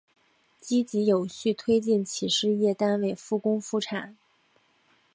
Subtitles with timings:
[0.59, 4.17] 积极有序推进企事业单位复工复产